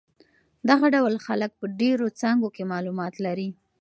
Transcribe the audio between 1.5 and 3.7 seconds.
په ډېرو څانګو کې معلومات لري.